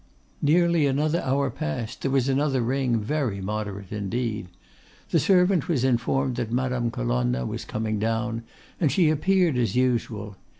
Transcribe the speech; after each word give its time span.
Nearly 0.41 0.87
another 0.87 1.21
hour 1.21 1.51
passed; 1.51 2.01
there 2.01 2.09
was 2.09 2.27
another 2.27 2.63
ring; 2.63 2.97
very 2.99 3.39
moderate 3.39 3.91
indeed. 3.91 4.47
The 5.11 5.19
servant 5.19 5.67
was 5.67 5.83
informed 5.83 6.37
that 6.37 6.51
Madame 6.51 6.89
Colonna 6.89 7.45
was 7.45 7.65
coming 7.65 7.99
down, 7.99 8.41
and 8.79 8.91
she 8.91 9.11
appeared 9.11 9.59
as 9.59 9.75
usual. 9.75 10.37